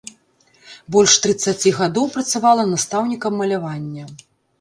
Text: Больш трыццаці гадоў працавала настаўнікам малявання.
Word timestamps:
Больш 0.93 1.13
трыццаці 1.25 1.73
гадоў 1.79 2.07
працавала 2.15 2.63
настаўнікам 2.71 3.37
малявання. 3.43 4.09